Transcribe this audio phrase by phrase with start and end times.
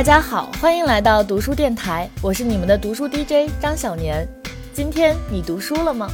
[0.00, 4.26] 大家好，欢迎来到读书电台，我是你们的读书 DJ 张小年。
[4.72, 6.08] 今天你读书了吗？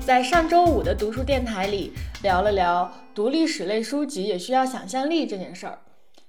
[0.00, 1.92] 在上周五的读书电台里，
[2.22, 5.80] 聊了聊读历史类书籍也需要想象力这件事儿。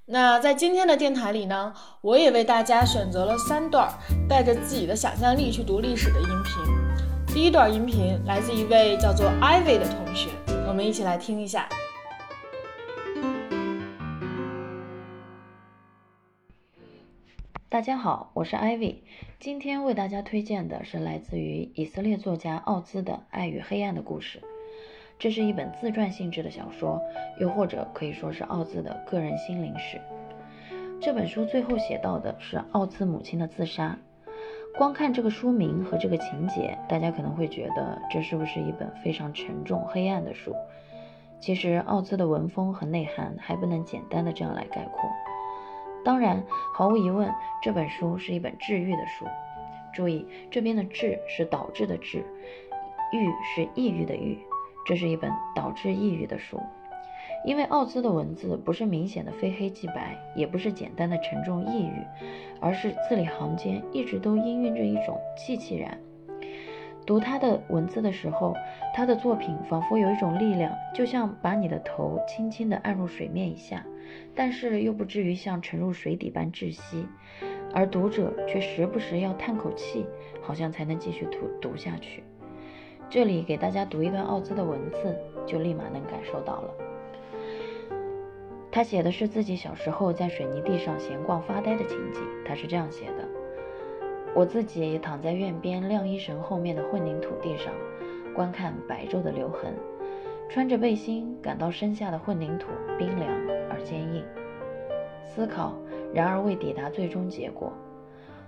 [0.08, 3.90] 那在今天的电台里呢，我也为大家选择了三段
[4.28, 7.34] 带着自己的想象力去读历史的音频。
[7.34, 10.28] 第一段音频来自一位叫做 Ivy 的同学，
[10.68, 11.70] 我们一起来听一下。
[17.70, 19.00] 大家好，我是 Ivy。
[19.42, 24.40] 今天为大家推荐的是来自于以色列作家奥兹的《爱与黑暗的故事》。
[25.20, 27.02] 这是一本自传性质的小说，
[27.42, 30.00] 又或者可以说是奥兹的个人心灵史。
[31.02, 34.00] 这本书最后写到的是奥兹母亲的自杀。
[34.78, 40.56] 光看这个书名和这个情节，大家可能会觉得这是不是一本非常沉重、黑暗的书？
[41.42, 45.02] 其实，奥兹的文风和内涵还不能简单的这样来概括。
[46.08, 46.42] 当然，
[46.74, 47.30] 毫无疑问，
[47.62, 49.26] 这本书是一本治愈的书。
[49.94, 52.20] 注意，这边的“治”是导致的“治
[53.12, 54.40] ”，“愈”是抑郁的“郁”。
[54.88, 56.62] 这是一本导致抑郁的书，
[57.44, 62.02] 因为奥兹的文字不是明显的非黑即白，也不是简单的沉重抑郁，
[62.62, 66.00] 而是字里行间一直都氤氲着一种气气然。
[67.08, 68.54] 读他的文字的时候，
[68.94, 73.84] 他的作品仿佛有一种力量，就像把你的头轻轻地按入水面一下。
[74.36, 77.06] 但是又不至于像沉入水底般窒息，
[77.74, 80.06] 而读者却时不时要叹口气，
[80.42, 82.24] 好像才能继续读读下去。
[83.10, 86.74] 这里给大家读一段奥兹的文字，就立马能感受到了。
[88.70, 92.22] 他写的是自己小时候在水泥地上闲逛发呆的情景。
[92.46, 93.28] 他是这样写的：
[94.38, 97.74] 我自己躺在院边晾衣绳后面的混凝土地上，
[98.36, 99.74] 观看白昼的留痕。
[100.48, 102.68] 穿着背心，感到身下的混凝土
[103.00, 103.28] 冰凉
[103.68, 104.24] 而坚硬。
[105.26, 105.76] 思考，
[106.14, 107.74] 然而未抵达最终结果。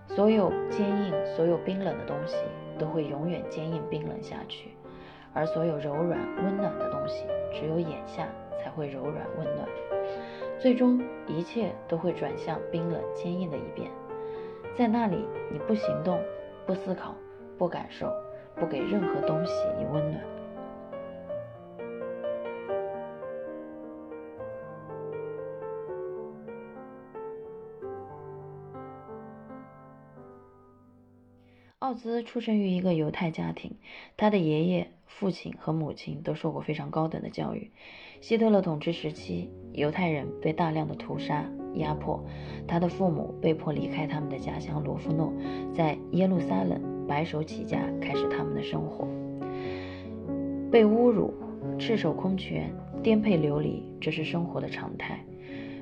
[0.05, 2.37] 所有坚硬、所有冰冷的东西
[2.77, 4.69] 都会永远坚硬冰冷下去，
[5.33, 8.27] 而所有柔软温暖的东西，只有眼下
[8.59, 9.67] 才会柔软温暖。
[10.59, 13.89] 最终，一切都会转向冰冷坚硬的一边。
[14.77, 16.23] 在那里，你不行动，
[16.65, 17.13] 不思考，
[17.57, 18.09] 不感受，
[18.55, 20.23] 不给任何东西以温暖。
[31.79, 33.77] 奥兹出生于一个犹太家庭，
[34.15, 37.71] 他的爷爷、父亲和母亲都受过非常高等的教育。
[38.21, 41.43] 希特勒统治时期，犹太人被大量的屠杀、
[41.75, 42.23] 压迫，
[42.67, 45.33] 他的父母被迫离开他们的家乡罗夫诺，
[45.73, 49.07] 在耶路撒冷白手起家开始他们的生活。
[50.71, 51.33] 被侮辱、
[51.79, 52.71] 赤手空拳、
[53.01, 55.25] 颠沛流离，这是生活的常态，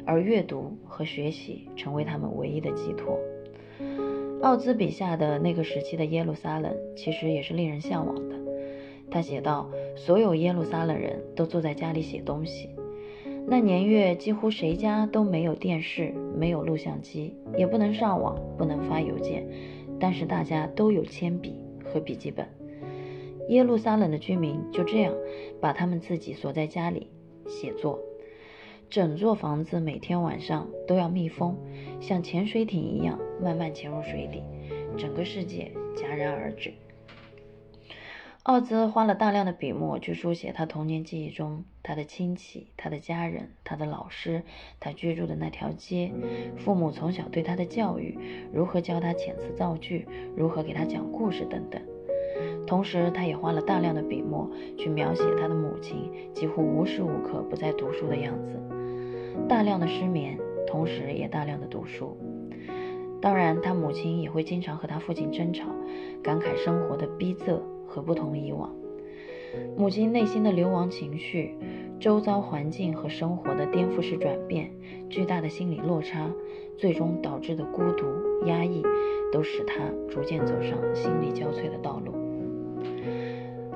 [0.05, 3.19] 而阅读和学习成为他们唯一的寄托。
[4.41, 8.36] 奥兹笔下的那个时期的耶路撒冷，其实也是令人向往的。
[9.09, 12.69] 他写道：“所有耶路撒冷人都坐在家里写东西。
[13.47, 19.47] 那年月，几乎谁家都没有电视，没有录像机，也不能上网，不能发邮件，
[19.99, 22.45] 但是大家都有铅笔和笔记本。
[23.47, 25.13] 耶路撒冷的居民就这样
[25.61, 27.07] 把他们自己锁在家里
[27.47, 27.99] 写作。”
[28.89, 31.57] 整座房子每天晚上都要密封，
[31.99, 34.41] 像潜水艇一样慢慢潜入水底，
[34.97, 36.71] 整个世界戛然而止。
[38.47, 44.41] 奥兹花了大量的笔墨去书写他童年记忆中他的亲戚、他的家人、他的老师、
[44.79, 46.13] 他居住的那条街、
[46.55, 48.17] 父母从小对他的教育、
[48.53, 51.81] 如何教他遣词造句、如何给他讲故事等等。
[52.65, 58.57] 同时，他也花了大量的笔墨去描写他的母亲几乎无时无刻不在读书的样子。
[59.49, 62.17] 大量的失眠，同时也大量的读书。
[63.21, 65.67] 当然，他母亲也会经常和他父亲争吵，
[66.23, 68.71] 感慨生活的逼仄和不同以往。
[69.75, 71.55] 母亲内心的流亡情绪、
[71.99, 74.69] 周遭环境和生活的颠覆式转变、
[75.09, 76.29] 巨大的心理落差，
[76.77, 78.05] 最终导致的孤独、
[78.45, 78.83] 压抑，
[79.31, 79.75] 都使他
[80.07, 82.13] 逐渐走上心力交瘁的道路。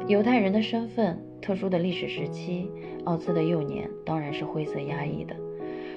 [0.07, 2.69] 犹太人的身份，特殊的历史时期，
[3.05, 5.35] 奥兹的幼年当然是灰色压抑的。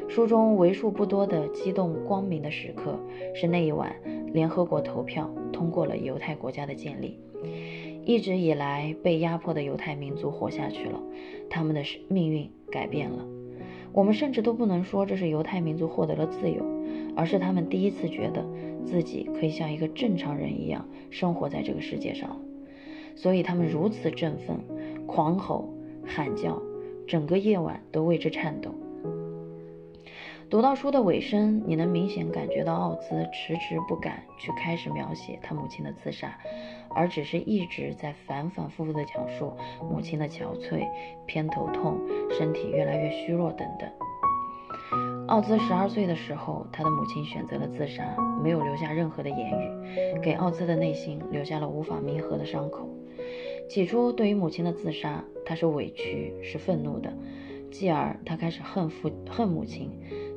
[0.09, 2.99] 书中为数不多的激动光明的时刻，
[3.35, 3.95] 是那一晚
[4.33, 7.19] 联合国投票通过了犹太国家的建立。
[8.05, 11.01] 一直以来被压迫的犹太民族活下去了，
[11.49, 13.25] 他们的命运改变了。
[13.93, 16.65] 我们甚至都不能说这是犹太民族获得了自由，
[17.17, 18.45] 而是他们第一次觉得
[18.85, 22.41] 自己可以像一个正常人一样生活在这个世界上。
[23.17, 24.59] 所以他们如此振奋，
[25.07, 25.73] 狂吼、
[26.05, 26.61] 喊叫，
[27.07, 28.75] 整个夜晚都为之颤抖。
[30.51, 36.39] 读到书的尾声，你能明显感觉到奥兹迟迟不敢去开始描写他母亲的自杀，
[36.95, 39.53] 而只是一直在反反复复地讲述
[39.83, 40.87] 母亲的憔悴、
[41.27, 41.99] 偏头痛、
[42.31, 43.89] 身体越来越虚弱等等。
[45.27, 48.05] 奥兹十二岁的时候，他的母亲选择了自杀，
[48.43, 52.89] 没有留下任何的言语，给奥兹的内心留下了无法弥合的伤口。
[53.69, 57.11] 起初，对于母亲的自杀，他是委屈、是愤怒的；
[57.71, 59.89] 继而，他开始恨父、恨母亲；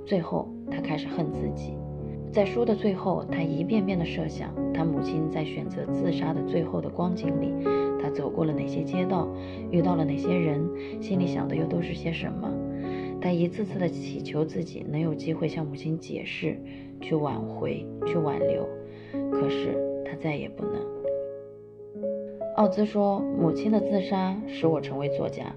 [0.05, 1.75] 最后，他开始恨自己。
[2.37, 7.51] 在书的最后，他一遍遍地设想他母亲在选择自杀的最后的光景里，
[7.99, 9.27] 他走过了哪些街道，
[9.71, 10.63] 遇到了哪些人，
[11.01, 12.47] 心里想的又都是些什么。
[13.19, 16.55] 他一次次地祈求自己能有机会向母亲解释，
[17.01, 18.69] 去挽回，去挽留，
[19.31, 20.75] 可是他再也不能。
[22.57, 25.55] 奥兹说：“母亲的自杀使我成为作家，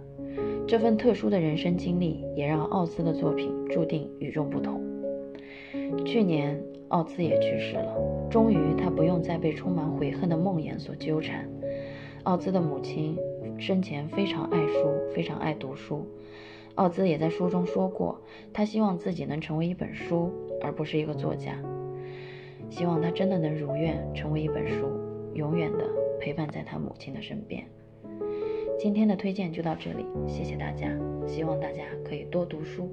[0.66, 4.80] 这份特殊的人生经历也让奥兹的作品注定与众不同。”
[6.04, 11.48] 去年，奥兹也去世了，终于他不用再被充满悔恨的梦魇所纠缠。
[12.24, 13.16] 奥兹的母亲
[13.58, 16.06] 生前非常爱书，非常爱读书。
[16.74, 18.20] 奥兹也在书中说过，
[18.52, 20.30] 他希望自己能成为一本书，
[20.62, 21.60] 而不是一个作家。
[22.68, 24.86] 希望他真的能如愿成为一本书，
[25.34, 25.84] 永远的。
[26.20, 27.64] 陪伴在他母亲的身边。
[28.78, 30.86] 今天的推荐就到这里，谢谢大家，
[31.26, 32.90] 希望大家可以多读书。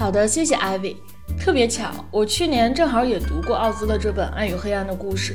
[0.00, 0.96] 好的，谢谢 Ivy。
[1.38, 5.34] 特别巧，我去年正好也读过奥兹的这本《爱与黑暗的故事》。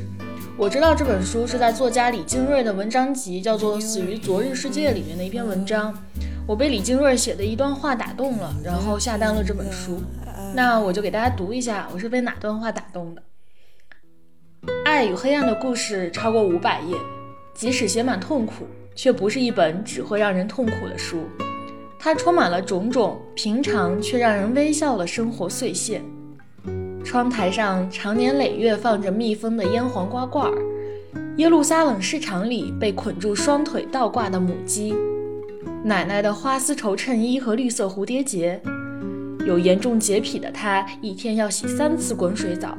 [0.57, 5.93] 我知道这本书是在作家李金瑞的文章集叫做《死于昨日世界》里面的一篇文章。
[6.47, 10.01] 我被李金瑞写的一段话打动了，然后下单了这本书。
[10.55, 13.21] 那我就给大家读一下，我是被哪段话打动的。
[14.83, 16.97] 爱与黑暗的故事超过五百页，
[17.53, 18.65] 即使写满痛苦，
[18.95, 21.29] 却不是一本只会让人痛苦的书。
[22.05, 25.99] 它充满了种种平常却让人微笑的生活碎屑。
[27.03, 30.55] 窗台上常年累月放着密封的腌黄瓜罐儿，
[31.37, 34.93] 耶路撒冷市场里被捆住双腿倒挂的母鸡，
[35.83, 38.61] 奶奶的花丝绸衬衣和绿色蝴蝶结。
[39.43, 42.77] 有严重洁癖的她，一天要洗三次滚水澡。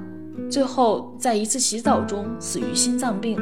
[0.49, 3.37] 最后，在一次洗澡中死于心脏病。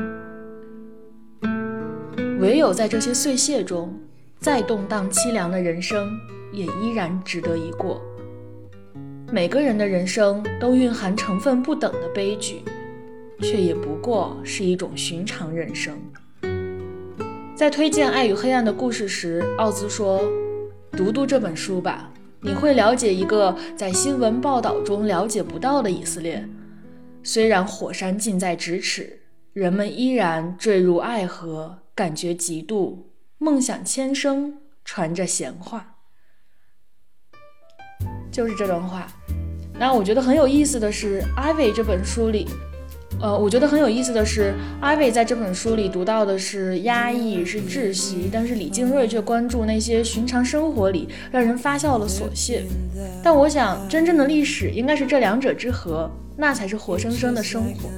[2.41, 3.93] 唯有在这些碎屑中，
[4.45, 6.21] 再动荡凄凉的人生
[6.53, 7.99] 也依然值得一过。
[9.33, 12.61] 每个人的人生都蕴含成分不等的悲剧，
[13.41, 15.99] 却也不过是一种寻常人生。
[17.57, 20.23] 在推荐《爱与黑暗的故事》时，奥兹说
[20.93, 22.13] ：“读读这本书吧，
[22.43, 26.47] 你会了解一个在新闻报道中了解不到的以色列。”
[27.25, 29.21] 虽然火山近在咫尺，
[29.55, 32.99] 人们依然坠入爱河，感觉嫉妒，
[33.45, 34.55] 梦想千声，
[34.87, 35.97] 传着闲话。
[38.33, 39.07] 就是这段话。
[39.79, 42.49] 那我觉得很有意思的是，《Ivy》这本书里，
[43.21, 52.65] 呃，我觉得很有意思的是，《Ivy》在这本书里读到的是压抑，是窒息，但是李静瑞却关注那些寻常生活里让人发笑的琐屑。
[53.23, 56.11] 但我想，真正的历史应该是这两者之和。
[56.35, 57.91] 那才是活生生的生活。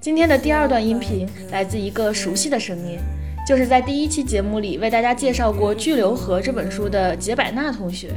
[0.00, 2.98] 今天的第二段音频来自一个熟悉的声音，
[3.46, 8.10] 就是在第一期节目里为大家介绍过《巨流河》这本书的杰百纳同学。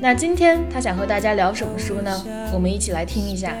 [0.00, 2.24] 那今天他想和大家聊什么书呢？
[2.54, 3.52] 我们一起来听一下。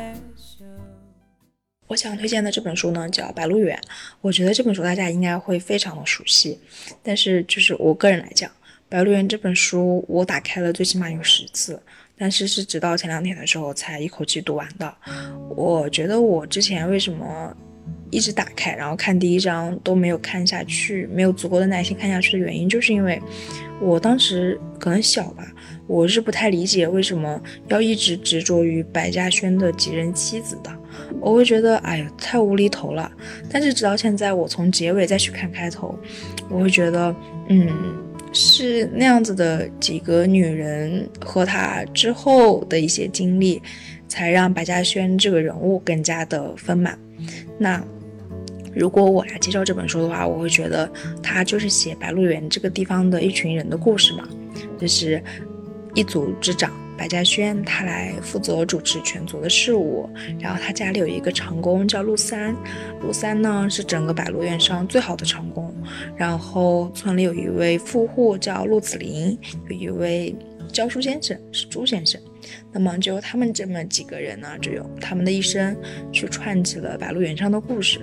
[1.88, 3.76] 我想推荐的这本书呢，叫《白鹿原》。
[4.20, 6.60] 我觉得这本书大家应该会非常的熟悉，
[7.02, 8.48] 但是就是我个人来讲，
[8.88, 11.82] 《白鹿原》这本书我打开了最起码有十次，
[12.18, 14.92] 但是是直到前两天的时候才一口气读完的。
[15.50, 17.56] 我觉得我之前为什么
[18.10, 23.20] 一直打开，然后看第一章都没有看下去，没有足够的耐心看下去的原因，就是因为
[23.80, 25.46] 我当时可能小吧，
[25.86, 30.70] 我是不太理解为什么要一直执着于白嘉轩的几任妻子的。
[31.20, 33.10] 我会觉得，哎呀，太无厘头了。
[33.50, 35.96] 但是直到现在，我从结尾再去看开头，
[36.48, 37.14] 我会觉得，
[37.48, 37.68] 嗯，
[38.32, 43.60] 是那样子的几个女人和她之后的一些经历，
[44.06, 46.98] 才让白嘉轩这个人物更加的丰满。
[47.58, 47.82] 那
[48.74, 50.88] 如果我来介绍这本书的话，我会觉得
[51.22, 54.28] 它就是写白鹿原这个地方的一群人的故事嘛，
[54.78, 55.22] 就是
[55.94, 56.70] 一族之长。
[56.98, 62.54] 白嘉轩他来负责主持全族的事务，然后他家里有一个长工叫陆三，
[63.00, 65.72] 陆三呢是整个白鹿原上最好的长工，
[66.16, 69.38] 然后村里有一位富户叫陆子霖，
[69.68, 70.34] 有一位
[70.72, 72.20] 教书先生是朱先生。
[72.72, 75.76] 那么就他们这么几个人呢，就用他们的一生
[76.12, 78.00] 去串起了《白鹿原》上的故事。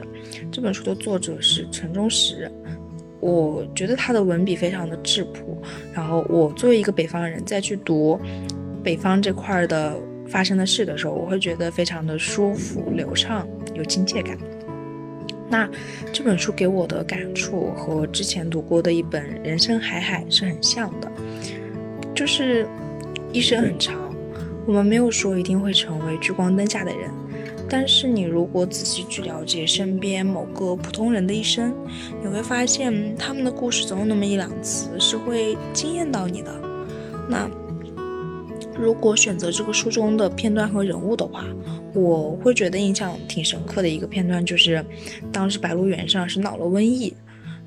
[0.52, 2.52] 这本书的作者是陈忠实，
[3.20, 5.62] 我觉得他的文笔非常的质朴。
[5.94, 8.20] 然后我作为一个北方人，再去读
[8.86, 14.38] 北方这块的发生的事的时候，我会觉得非常的舒服、流畅、有亲切感。
[15.50, 15.68] 那
[16.14, 21.12] 这本书给我的感触和之前读过的一本《人生海海》是很像的，
[22.14, 22.68] 就是
[23.32, 23.96] 一生很长。
[24.68, 27.10] 我们没有说一定会成为聚光灯下的人，
[27.68, 31.74] 但是你如果仔细去了解身边某个普通人的一生，
[32.22, 36.52] 你会发现他们的故事总有那么一两次是会惊艳到你的。
[37.28, 37.50] 那
[38.78, 41.46] 如果选择这个书中的片段和人物的话，
[41.94, 44.86] 我会觉得印象挺深刻的一个片段就是，
[45.32, 47.14] 当时白鹿原上是闹了瘟疫。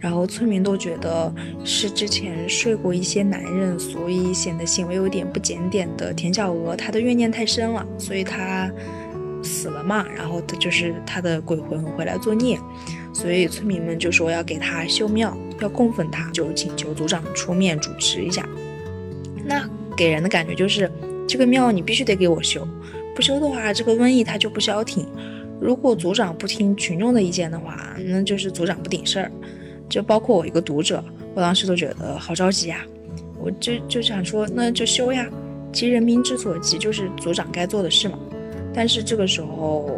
[0.01, 1.35] 然后村民都觉得
[1.65, 8.71] 是之前睡过一些男人，所以显得行为有点不检点的田小娥，她的怨念太深了，所以她
[9.43, 10.07] 死了嘛。
[10.17, 12.57] 然后她就是她的鬼魂回来作孽，
[13.13, 18.49] 所以村民们就说要给她修庙，要供奉她，就请求族长出面主持一下。
[19.45, 20.89] 那给人的感觉就是
[21.27, 22.65] 这个庙你必须得给我修，
[23.17, 25.05] 不修的话这个瘟疫它就不消停。
[25.61, 29.33] 如果族长不听群众的意见的话，那就是族长不顶事儿。
[29.89, 31.03] 就包括我一个读者，
[31.35, 32.87] 我当时都觉得好着急呀，
[33.41, 35.29] 我就就想说那就修呀，
[35.73, 38.17] 急人民之所急，就是族长该做的事嘛。
[38.73, 39.91] 但是这个时候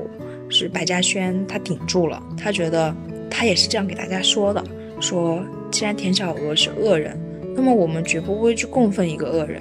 [0.49, 2.95] 是白嘉轩他顶住了，他觉得
[3.31, 4.65] 他也是这样给大家说的，
[4.99, 7.19] 说既然田小娥是恶人，
[7.55, 9.61] 那么我们绝不会去供奉一个恶人，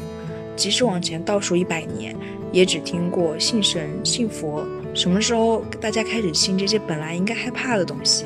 [0.59, 2.13] 即使往前倒数一百年，
[2.51, 8.25] 也只听过信神信佛，什么时候大家开始信这些本来应该害怕的东西？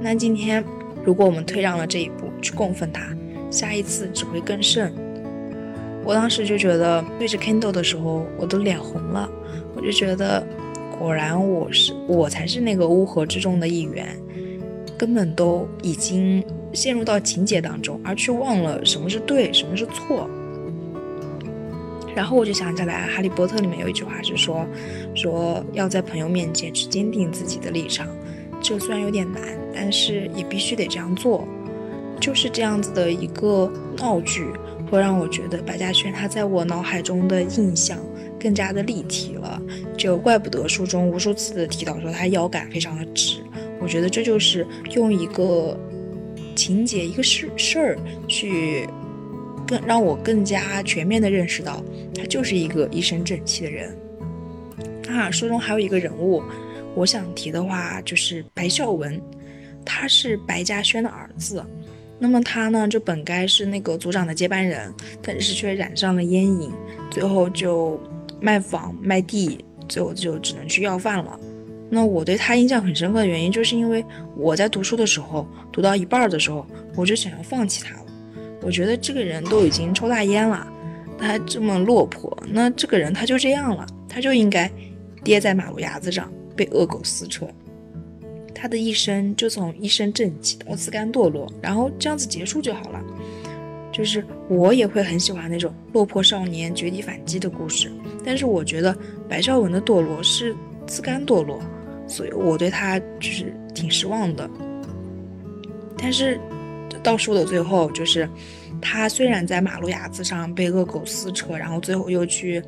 [0.00, 0.64] 那今天。
[1.02, 3.16] 如果我们退让了这一步去供奉它，
[3.50, 4.92] 下一次只会更甚。
[6.04, 9.26] 我当时就觉得对着 Kindle 的时候，我都脸红了。
[9.74, 10.46] 我就觉得，
[10.98, 14.14] 果然我是我才是那个乌合之众的一员，
[14.98, 20.28] 根本都已经陷入到情节当中，而却忘了什么是对，什么是错。
[22.14, 24.66] 然后我就想起来，《哈利波特》里面有一句话是说，
[25.14, 28.06] 说要在朋友面前去坚定自己的立场。
[28.60, 29.42] 这虽然有点难，
[29.74, 31.46] 但是也必须得这样做。
[32.20, 34.46] 就是这样子的一个闹剧，
[34.90, 37.98] 会让我觉得白嘉轩他在我脑海中的印象
[38.38, 39.58] 更加的立体了。
[39.96, 43.40] 就怪不得书中无数次的提到说他腰杆非常的直。
[43.80, 45.74] 我觉得这就是用一个
[46.54, 47.98] 情节、一个事事儿
[48.28, 48.86] 去
[49.70, 51.80] 更让我更加全面的认识到，
[52.12, 53.96] 他就是一个一身正气的人。
[55.08, 56.42] 啊，书中还有一个人物。
[56.96, 59.20] 我想提的话就是白孝文，
[59.84, 61.64] 他是白嘉轩的儿子。
[62.18, 66.72] 那么他呢，就本该是那个族长的接班人，但是却染上了烟瘾，
[67.08, 67.98] 最后就
[68.40, 71.38] 卖房卖地，最后就只能去要饭了。
[71.88, 74.04] 那我对他印象很深刻的原因，就是因为
[74.36, 78.06] 我在读书的时候，读到一半的时候，我就想要放弃他了。
[78.62, 80.66] 我觉得这个人都已经抽大烟了，
[81.18, 84.70] 他还这么落魄，那这个人他就这样了，他就应该
[85.22, 86.30] 跌在马路牙子上。
[86.56, 87.48] 被恶狗撕扯，
[88.54, 93.02] 他的一生就从一身正气到自甘堕落，然后这样子结束就好了。
[93.90, 97.90] 就是我也会很喜欢那种落魄少年绝地反击的故事，
[98.22, 98.94] 但是我觉得
[99.26, 100.54] 白孝文的堕落是
[100.86, 101.58] 自甘堕落，
[102.06, 104.50] 所以我对他就是挺失望的。
[105.96, 106.38] 但是
[107.02, 108.28] 倒数的最后，就是
[108.80, 112.62] 他虽然在马路牙子上被恶狗撕扯，然后最后又去。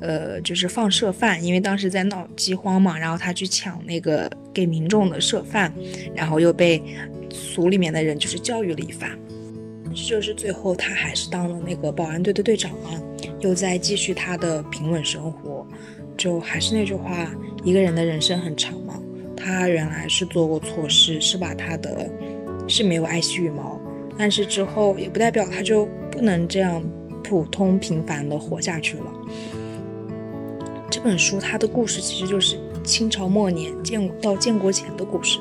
[0.00, 5.72] 呃，就是放剩饭，因为当时在闹饥荒嘛，然后他去抢那个给民众的剩饭，
[6.14, 6.80] 然后又被
[7.28, 9.10] 组里面的人就是教育了一番。
[9.92, 12.90] 就是最后他还是当了那个保安队的队长嘛，
[13.40, 15.66] 又在继续他的平稳生活。
[16.16, 17.28] 就还是那句话，
[17.64, 19.02] 一个人的人生很长嘛，
[19.36, 22.08] 他原来是做过错事，是把他的
[22.68, 23.80] 是没有爱惜羽毛，
[24.16, 26.82] 但是之后也不代表他就不能这样
[27.22, 29.04] 普通平凡的活下去了。
[30.90, 35.38] 这本书它的故事其实就是清朝末年建到建国前的故事。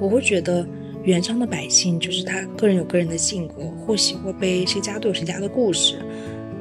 [0.00, 0.66] 我会觉得
[1.02, 5.98] 原上的百姓就是他个人有个人的性格，或喜或悲，谁家都有谁家的故事，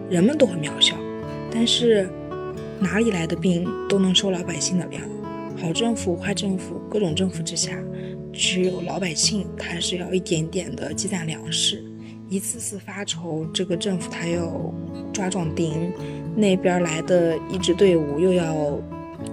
[0.10, 0.96] 人们都很渺小。
[1.52, 2.10] 但是
[2.80, 5.02] 哪里来的病都能受老百姓的粮。
[5.58, 7.78] 好政府、坏政府、各种政府之下，
[8.36, 11.82] 只有老百姓他是要一点点的积攒粮食，
[12.27, 14.74] 一次次发愁，这个政府他要
[15.13, 15.92] 抓壮丁。
[16.36, 18.77] 那边来的一支队伍又要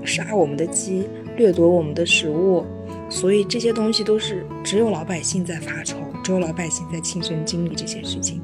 [0.05, 2.65] 杀我们的鸡，掠夺我们的食物，
[3.11, 8.41] 所以这些东西都是只有老百姓在发愁，只有老百姓在亲身经历这些事情。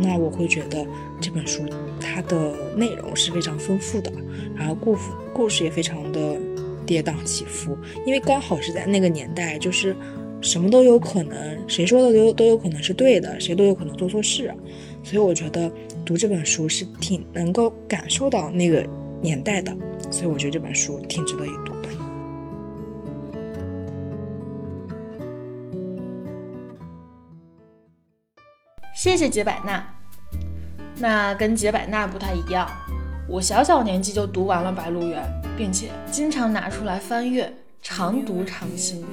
[0.00, 0.84] 那我会觉得
[1.20, 1.62] 这本书
[2.00, 4.12] 它的内容是非常丰富的，
[4.56, 4.96] 然后故
[5.32, 6.36] 故事也非常的
[6.86, 9.96] 跌宕起伏，因为刚好是在那个年代，就是
[10.40, 14.52] 什么都有可能，谁说的都都有可能是对的，谁都有可能做错事，
[15.02, 15.70] 所以我觉得
[16.04, 18.86] 读这本书是挺能够感受到那个
[19.20, 19.76] 年代的，
[20.10, 21.88] 所以我觉得这本书挺值得一读的。
[28.94, 29.84] 谢谢杰百纳。
[30.98, 32.68] 那跟杰百纳不太一样，
[33.28, 35.22] 我小小年纪就读完了《白鹿原》，
[35.56, 37.50] 并且经常拿出来翻阅，
[37.80, 39.04] 常读常新。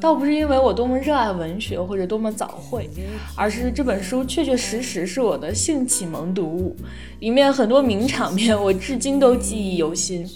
[0.00, 2.88] 倒不是因为我多么热爱文学或者多么早慧，
[3.34, 6.76] 而是这本书确确实实是我的性启蒙读物，
[7.18, 10.28] 里面很多名场面我至今都记忆犹新。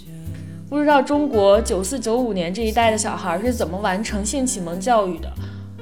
[0.69, 5.31] 不知道中国九四九五年这一代的小孩是怎么完成性启蒙教育的？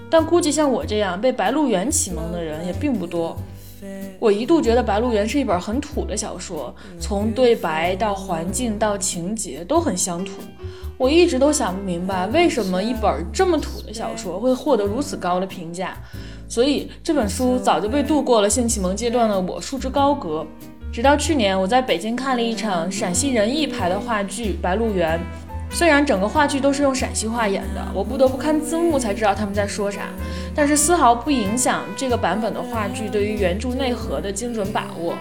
[0.09, 3.35] 但估计像我这样被《白鹿原》启蒙的人也并不多。
[4.19, 10.33] 我一度觉得《白鹿原》是一本很土的小说，从对白到环境到情节都很乡土。
[10.97, 15.97] 我一直都想不明白，为什么一本这么土的小说会获得如此高的评价。
[16.47, 20.45] 所以这本书早就被度过了性启蒙阶段的我束之高阁。
[20.93, 25.17] 直到去年，我在北京看了一场陕西人艺排的话剧《白鹿原》。
[25.73, 30.01] 虽然整个话剧都是用陕西话演的，我不得不看字幕才知道他们在说啥，
[30.53, 35.15] 但是丝毫不影响这个版本的话剧对于原著内核的精准把握。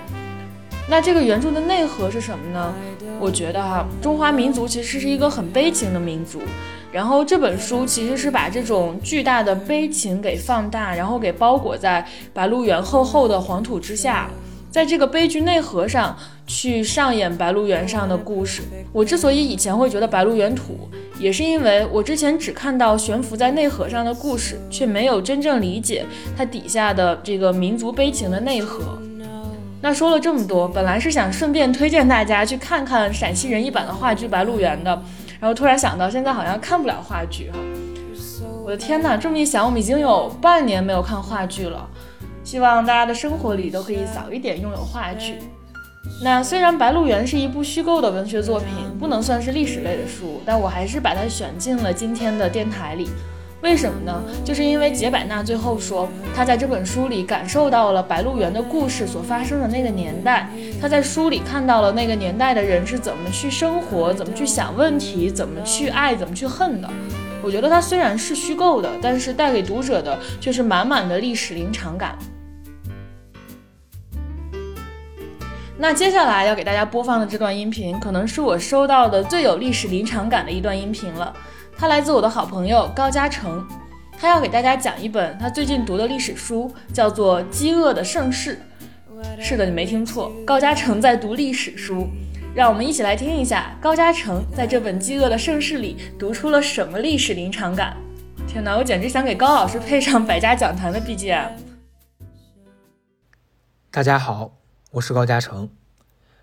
[0.89, 2.75] 那这个原著的内核是什么呢？
[3.21, 6.43] 我觉得哈，中华民族其实是一个很悲情的民族，
[6.91, 12.05] 然后这本书其实是把这种巨大的悲情给放大，然后给包裹在
[12.35, 14.29] 白鹿原厚厚的黄土之下。
[14.71, 18.63] 在这个悲剧内核上去上演《白鹿原》上的故事。
[18.93, 28.97] 我之所以以前会觉得《白鹿原》土，也是因为我之前只看到悬浮在内核上的故事，却没有真正理解它底下的这个民族悲情的内核。
[29.83, 34.91] 那说了这么多，本来是想顺便推荐大家去看看陕西人艺版的话剧《白鹿原》的，
[35.41, 37.59] 然后突然想到现在好像看不了话剧哈。
[38.63, 41.89] 我的天哪，这么一想，我们已经有半年没有看话剧了。
[42.43, 45.39] 希望大家的生活里都可以早一点拥有话剧。
[46.23, 53.09] 那虽然《白鹿原》是一部虚构的文学作品，不能算是历史类的书，但我还是把它选进了今天的电台里。
[53.63, 54.23] 为什么呢？
[54.43, 60.49] 就是因为杰百纳最后说，他在这本书里感受到了《白鹿原》的故事所发生的那个年代，
[60.81, 66.89] 他在书里看到了那个年代的人是怎么去生活、怎么去想问题、怎么去爱、怎么去恨的。
[67.43, 72.19] 我觉得它虽然是虚构的，但是带给读者的却是满满的历史临场感。
[75.79, 81.35] 那接下来要给大家播放的这段音频，可能是我收到的最有历史临场感的一段音频了。
[81.77, 83.67] 它来自我的好朋友高嘉诚，
[84.19, 88.61] 他要给大家讲一本他最近读的历史书，叫做《饥饿的盛世》。
[89.43, 92.07] 是的，你没听错，高嘉诚在读历史书。
[92.53, 97.97] 让我们一起来听一下高嘉诚在这本《饥饿的盛世》里读出了什么历史临场感。
[98.49, 101.53] 天哪，我简直想给高老师配上百家讲坛的 BGM。
[103.93, 104.57] 大家好。
[104.91, 105.71] 我是高嘉诚，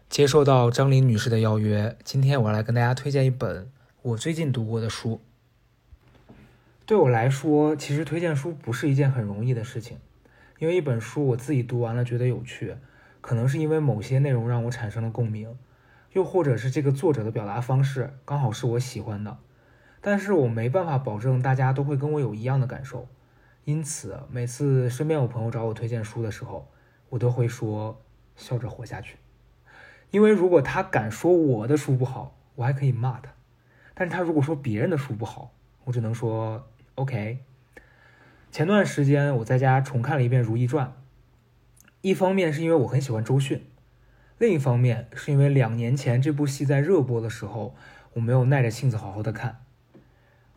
[0.08, 3.70] 接受到张琳女士的邀约，今天我来跟大家推荐一本
[4.02, 5.20] 我最近读过的书。
[6.86, 9.98] 对我来说，其实推荐书不是一件很容易的事情，
[10.60, 12.78] 因为一本书我自己读完了觉得有趣，
[13.20, 15.54] 可能是因为某些内容让我产生了共鸣，
[16.14, 19.38] 又或者是这个作者的表达方式刚好是我喜欢的，
[20.02, 23.08] 但是我没办法保证大家都会跟我有一样的感受，
[23.66, 26.68] 因此每次身边有朋友找我推荐书的时候，
[27.10, 28.02] 我都会说。
[28.40, 29.18] 笑着活下去，
[30.12, 33.32] 因为如果他敢说我的书不好，我还可以骂他；
[33.96, 35.52] 但是他如果说别人的书不好，
[35.86, 37.40] 我只能说 OK。
[38.52, 40.86] 前段时间我在家重看了一遍《如懿传》，
[42.02, 43.66] 一方面是因为我很喜欢周迅，
[44.40, 47.76] 另一方面是因为两年前这部戏在热播的时候，
[48.14, 49.64] 我没有耐着性子好好的看。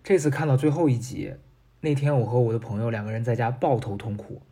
[0.04, 1.34] 这次看到最后一集，
[1.80, 4.42] 那天我和我的朋友两个人在家抱头痛哭。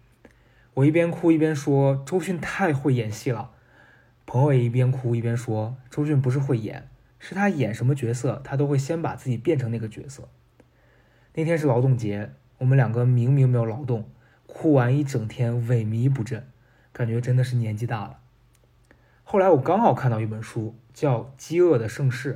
[0.74, 3.50] 我一边哭一边说：“周迅太会演戏了。”
[4.24, 6.88] 朋友也一边哭一边说：“周迅不是会演，
[7.18, 10.28] 是他演什么角色，他都会先把自己变成那个角色。”
[11.34, 14.08] 那天是劳动节，我们两个明明没有劳动，
[14.46, 16.46] 哭完一整天萎靡不振，
[16.92, 18.20] 感觉真的是年纪大了。
[19.30, 22.34] 后来我刚好看到一本书，叫《饥饿的盛世》，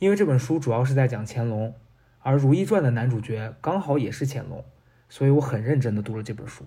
[0.00, 1.76] 因为这本书主要是在讲乾隆，
[2.22, 4.64] 而《如懿传》的男主角刚好也是乾隆，
[5.08, 6.66] 所以我很认真的读了这本书。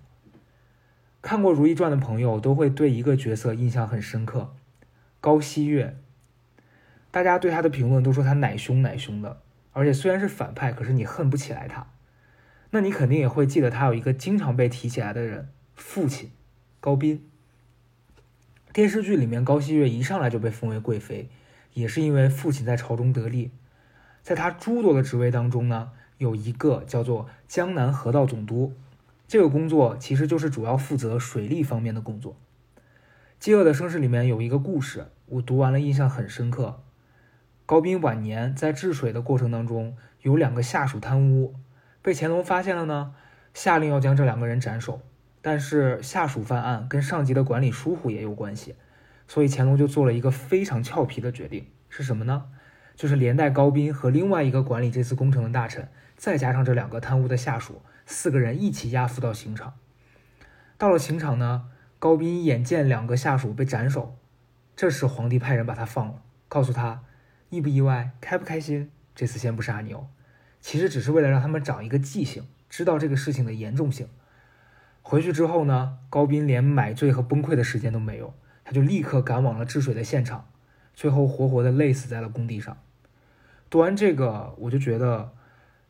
[1.22, 4.54] 看过《如懿传》的朋友都会对一个角色印象很深刻，
[5.20, 5.98] 高希月。
[7.12, 9.42] 大家对他的评论都说他奶凶奶凶的，
[9.74, 11.88] 而且虽然是反派，可是你恨不起来他。
[12.70, 16.32] 那你肯定也会记得他有一个经常被提起来的人——父亲。
[16.80, 17.28] 高斌。
[18.74, 21.30] 电视剧里面高希月一上来就被封为贵妃，
[21.74, 23.52] 也是因为父亲在朝中得力。
[24.24, 28.74] 在他诸多的职位当中呢，有一个叫做江南河道总督，
[29.28, 32.34] 这个工作其实就是主要负责水利方面的工作。
[33.40, 36.82] 《饥饿的盛世》里面有一个故事，我读完了印象很深刻。
[37.66, 41.56] 高斌晚年在治水的过程当中，有两个下属贪污，
[42.02, 43.14] 被乾隆发现了呢，
[43.54, 45.02] 下令要将这两个人斩首。
[45.42, 48.76] 但是下属犯案跟上级的管理疏忽也有关系，
[49.28, 52.46] 所以乾隆就做了一个非常俏皮的决定，是什么呢？
[52.96, 59.74] 就是连带高斌和另外一个管理这次工程的大臣，再加上这两个贪污的下属，四个人一起押赴到刑场。
[60.78, 64.16] 到了刑场呢，高斌眼见两个下属被斩首，
[64.76, 67.02] 这时皇帝派人把他放了，告诉他，
[67.50, 68.92] 意不意外，开不开心？
[69.16, 70.08] 这次先不杀你哦，
[70.60, 74.08] 其实只是为了让他们长一个记性，知道这个事情的严重性。
[75.02, 78.34] 回去之后呢，高斌连买醉和崩溃的时间都没有，
[78.64, 80.50] 他就立刻赶往了治水的现场，
[80.94, 82.78] 最后活活的累死在了工地上。
[83.70, 85.34] 读完这个，我就觉得，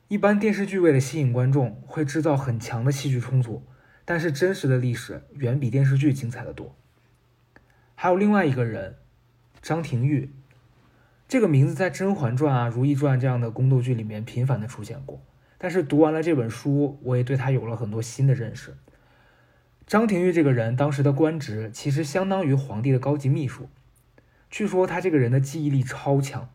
[0.08, 3.63] 一般电视剧为了吸引观众，会制造很强的戏剧冲突，
[4.06, 6.76] 但是真实的历史远比电视剧精彩的多。
[7.95, 8.95] 还有另外一个人，
[9.62, 10.34] 张廷玉，
[11.28, 15.21] 这个名字在《甄嬛传》啊、《如懿传》这样的宫斗剧里面频繁的出现过，
[15.58, 18.76] 但是读完了这本书，我也对他有了很多新的认识。
[19.87, 23.67] 张廷玉这个人，当时的官职其实相当于皇帝的高级秘书。
[24.49, 26.49] 据说他这个人的记忆力超强，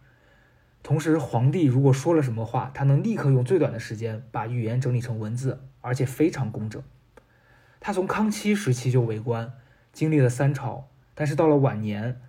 [0.82, 6.82] 同时皇帝如果说了什么话，他能立刻用最短的时间把语言整理成文字，而且非常工整。
[7.80, 9.52] 他从康熙时期就为官，
[9.92, 12.20] 经历了三朝，但是到了晚年，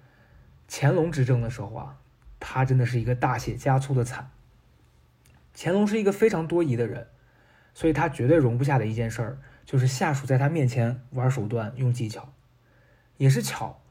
[0.70, 1.98] 乾隆执政的时候啊，
[2.40, 4.30] 他真的是一个大写加粗的惨。
[5.56, 7.08] 乾隆是一个非常多疑的人，
[7.74, 9.38] 所以他绝对容不下的一件事儿。
[9.68, 12.30] 就是下属在他面前玩手段、用技巧，
[13.18, 13.82] 也是巧。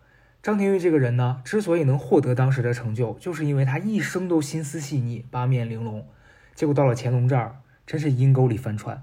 [0.42, 6.06] 张廷玉这个人呢，之所以能获得当时的成就，就是因为他一生都心思细腻、八面玲珑。
[6.54, 9.02] 结果到了乾隆这儿，真是阴沟里翻船。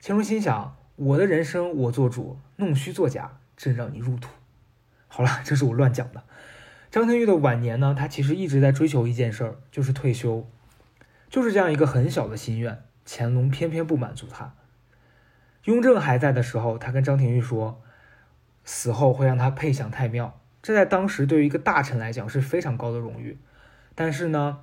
[0.00, 4.30] 乾隆心想：我的人生我做主，弄虚作假，真让你入土。
[5.08, 6.22] 好了，这是我乱讲的。
[6.92, 10.48] 张廷玉的晚年呢，他其实一直在追求一件事儿，就是退休，
[11.28, 12.84] 就是这样一个很小的心愿。
[13.04, 14.54] 乾隆偏偏不满足他。
[15.64, 17.82] 雍正还在的时候，他跟张廷玉说，
[18.64, 20.40] 死后会让他配享太庙。
[20.62, 23.38] 这在当时对于一个大臣来讲是非常高的荣誉。
[23.94, 24.60] 但是呢，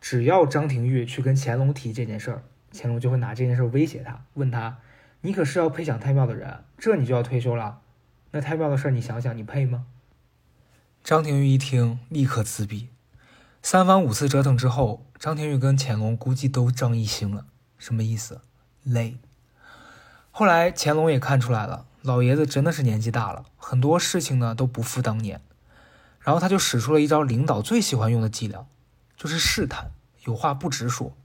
[0.00, 4.78] 只要张廷玉去跟乾隆提这件事儿，乾隆就会拿这件事威胁他，问他
[5.22, 7.80] ：“你可是要配享太庙的人，这你就要退休了？
[8.32, 9.86] 那太庙的事儿，你想想，你配吗？”
[11.02, 12.88] 张廷玉一听，立刻自闭。
[13.62, 17.46] 三番五次折腾之后，张廷玉跟乾隆估计都张一兴了。
[17.78, 18.40] 什么意思？
[18.82, 19.16] 累。
[20.38, 25.40] 后来乾隆也看出来了，老爷子真的是年纪大了，很多事情呢都不复当年。
[26.20, 28.66] 然后他就使出了一招领导最喜欢用的伎俩，
[29.16, 29.92] 就是试探，
[30.26, 31.16] 有话不直说。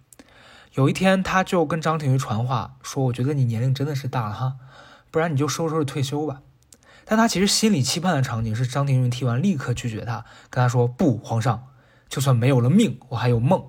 [0.76, 4.56] 有一天，他就跟张廷玉传话说：“我觉得你年龄真的是大了哈，
[5.12, 6.41] 不然你就收拾退休吧。”
[7.04, 11.67] 但他其实心里期盼的场景是张廷玉听完立刻拒绝他，跟他说：“不，皇上，
[12.08, 13.62] 就算没有了命，我还有梦。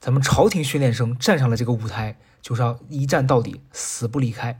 [0.00, 4.58] 咱们朝廷训练生站上了这个舞台，就是要一战到底，死不离开。”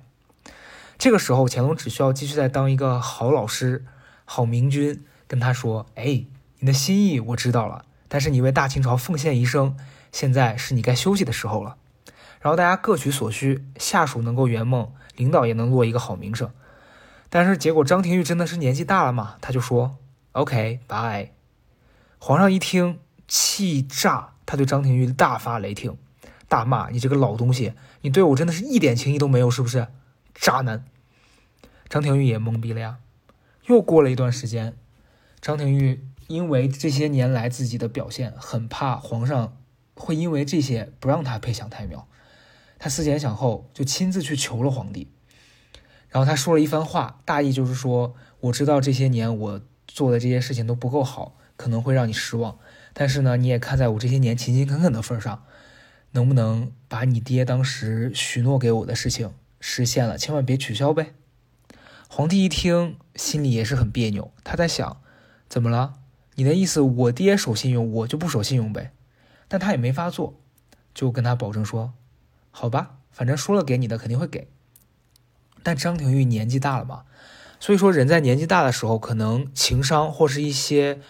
[0.99, 3.85] 这个时候，乾隆只需要继续再当一个好老师、
[4.25, 6.25] 好明君，跟他说：“哎，
[6.61, 9.77] 你的心意我知道了，但是你为大清朝奉献一生，
[10.11, 11.77] 现在是你该休息的时候了。”
[12.41, 16.51] 然后大家各取所需，下属能够圆梦，领导也能落一个好名声。
[17.29, 19.37] 但是结果，张廷玉真的是年纪大了嘛？
[19.41, 19.99] 他就说
[20.33, 21.31] ，OK，bye。”
[22.19, 25.99] 皇上一听，气炸，他对张廷玉大发雷霆，
[26.49, 29.89] 大骂：“你这个老东西，你对我真的是一点情谊都没有，是不是？”
[30.41, 30.85] 渣男，
[31.89, 32.99] 张廷玉也懵逼了呀。
[33.67, 34.77] 又过了一段时间，
[35.41, 39.57] 张廷玉因为这些年来自己的表现，很怕皇上
[39.95, 42.07] 会因为这些不让他配享太庙。
[42.79, 45.09] 他思前想后，就亲自去求了皇帝。
[46.09, 52.59] 然后他说了一番话，大意就是说：“我知道这些年我做的这些事情都不够好，可能会让你失望。
[52.93, 55.45] 但是呢，你也看在我这些年勤勤恳恳的份上，
[56.13, 61.15] 能不能把你爹当时许诺给我的事情？”实现了，千万别取消呗。
[62.09, 64.33] 皇帝一听，心里也是很别扭。
[64.45, 65.01] 他在想，
[65.49, 65.95] 怎么了？
[66.37, 68.93] 你的意思，我爹守信用，我就不守信用呗？
[69.49, 70.39] 但他也没法做，
[70.95, 71.95] 就跟他保证说，
[72.51, 74.49] 好吧，反正说了给你的肯定会给。
[75.63, 77.05] 但张廷玉年纪大了嘛，
[77.59, 81.01] 所以说人在年纪大的时候，可能情商或是一些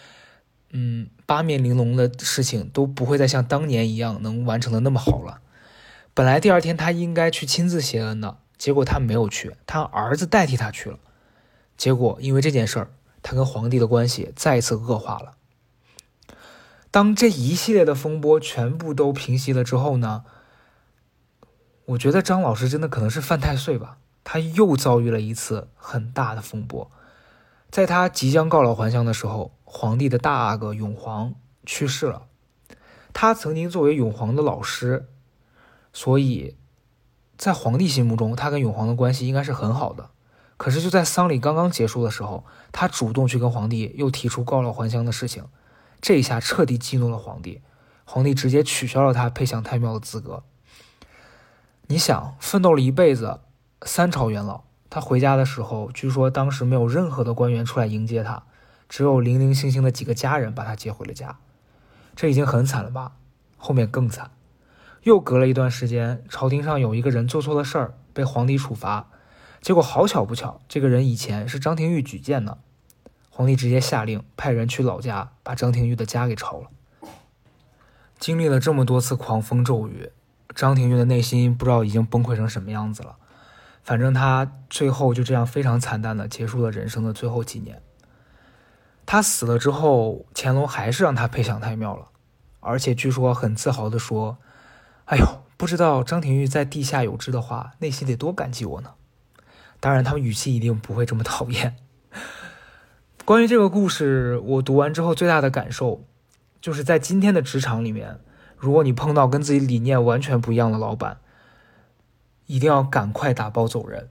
[0.71, 5.41] 嗯八面玲珑的事情，都不会再像当年一样能完成的那么好了。
[6.17, 8.39] 本来第二天他应该去亲自谢恩的。
[8.57, 10.99] 结果他没有去，他儿子代替他去了。
[11.77, 12.91] 结果因为这件事儿，
[13.23, 15.35] 他跟皇帝的关系再一次恶化了。
[16.91, 20.25] 当这一系列的风波全部都平息了之后呢，
[21.85, 26.91] 我觉得张老师真的可能是犯太岁吧，他又遭遇了一次很大的风波。
[27.71, 31.35] 在他即将告老还乡的时候，皇帝的大阿哥永璜
[31.67, 32.23] 去世了。
[33.13, 35.11] 他曾经作为永璜的老师，
[35.97, 36.55] 所以
[37.39, 40.11] 在皇帝心目中，他跟永璜的关系应该是很好的。
[40.59, 45.47] 可是就在丧礼刚刚结束的时候，他主动去跟皇帝又提出告老还乡的事情，
[46.03, 47.63] 这一下彻底激怒了皇帝，
[48.05, 50.43] 皇帝直接取消了他配享太庙的资格。
[51.87, 53.41] 你想，奋斗了一辈子，
[53.81, 54.65] 三朝元老。
[54.91, 58.43] 他回家的时候，据说当时没有任何的官员出来迎接他，
[58.87, 61.39] 只有零零星星的几个家人把他接回了家。
[62.15, 63.13] 这已经很惨了吧？
[63.57, 64.31] 后面更惨，
[65.07, 69.09] 又隔了一段时间，朝廷上有一个人做错了事儿，被皇帝处罚。
[69.63, 72.59] 结果好巧不巧，这个人以前是张廷玉举荐的，
[73.31, 76.71] 皇帝直接下令派人去老家把张廷玉的家给抄了。
[78.19, 80.11] 经历了这么多次狂风骤雨，
[80.53, 83.15] 张廷玉的内心不知道已经崩溃成什么样子了。
[83.85, 87.81] 反正他最后就这样非常惨淡的结束了人生的最后几年。
[89.07, 92.09] 他死了之后，乾隆还是让他配享太庙了，
[92.59, 94.39] 而且据说很自豪的说
[95.07, 98.93] ：“哎呦，不知道张廷玉在地下有知的话，内心得多感激我呢。”
[99.79, 101.77] 当然，他们语气一定不会这么讨厌。
[103.25, 106.05] 关于这个故事，我读完之后最大的感受，
[106.61, 108.19] 就是在今天的职场里面，
[108.57, 111.19] 如果你碰到跟自己理念完全不一样的老板，
[112.47, 114.09] 一定要赶快打包走人。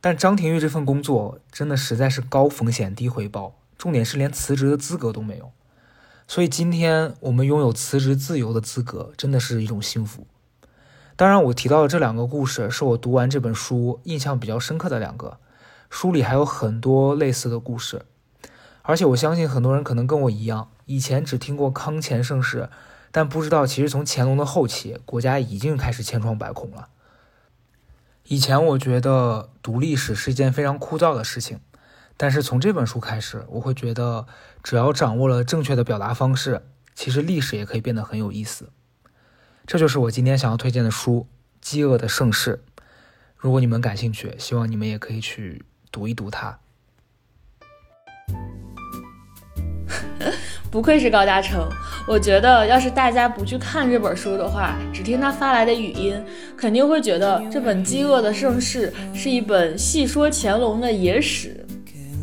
[0.00, 5.52] 但张廷玉这份工作真的实在是高风险低回报，重点是连辞职的资格都没有。
[6.30, 10.26] 所以今天我们拥有辞职自由的资格，真的是一种幸福。
[11.16, 15.38] 当然，我提到的这两个故事是我读完这本书印象比较深刻的两个。
[15.88, 18.04] 书里还有很多类似的故事，
[18.82, 22.68] 而且我相信很多人可能跟我一样，以前只听过康乾盛世，
[23.10, 26.88] 但不知道其实从乾隆的后期，国家已经开始千疮百孔了。
[28.24, 31.60] 以前我觉得读历史是一件非常枯燥的事情，
[32.20, 34.26] 但是从这本书开始，我会觉得
[34.64, 36.60] 只要掌握了正确的表达方式，
[36.92, 38.70] 其实历史也可以变得很有意思。
[39.64, 41.28] 这就是我今天想要推荐的书
[41.60, 42.60] 《饥饿的盛世》。
[43.36, 46.58] 如果你们感兴趣，希望你们也可以去读一读它。
[50.72, 51.68] 不愧是高嘉诚，
[52.08, 56.20] 我觉得要是大家不去看这本书的话，只听他发来的语音，
[56.56, 61.64] 肯定会觉得这本《饥饿的盛世》是一本细说乾隆的野史。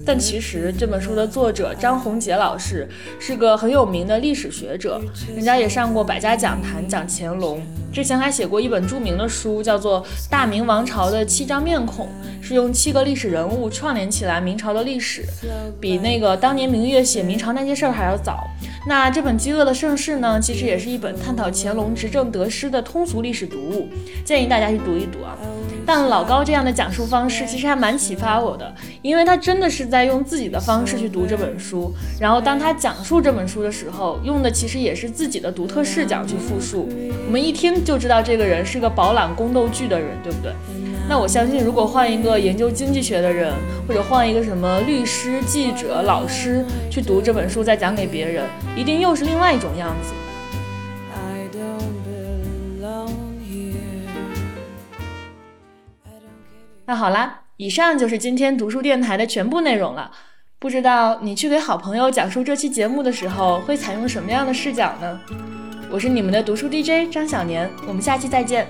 [0.06, 2.88] 但其实这本书的作者张宏杰老师
[3.20, 5.02] 是个很有名的历史学者，
[5.36, 7.60] 人家也上过百家讲坛讲乾隆，
[7.92, 12.06] 之前还写过一本著名的书，叫做《大明王朝的七张面孔》，
[12.46, 15.26] 是用七个历史人物串联起来明朝的历史，
[15.82, 18.48] 比那个当年明月写明朝那些事儿还要早。
[18.88, 23.88] 那这本《饥饿的盛世》呢，其实也是一本探讨乾隆执政得失的通俗历史读物，
[24.24, 25.36] 建议大家去读一读啊。
[25.88, 36.90] 但老高这样的讲述方式其实还蛮启发我的，因为他真的是在用自己的方式去读这本书，然后当他讲述这本书的时候，用的其实也是自己的独特视角去复述。
[37.28, 40.52] 我们一听就知道这个人是个饱览宫斗剧的人，对不对？
[41.08, 43.54] 那我相信，如果换一个研究经济学的人，
[43.88, 48.44] 或者换一个什么律师、记者、老师去读这本书再讲给别人，
[48.76, 50.14] 一定又是另外一种样子。
[56.88, 60.12] 那好啦，以上就是今天读书电台的全部内容了。
[60.60, 65.20] 不知道你去给好朋友讲述这期节目的时候，会采用什么样的视角呢？
[65.90, 68.68] 我是你们的读书 DJ 张小年，我们下期再见。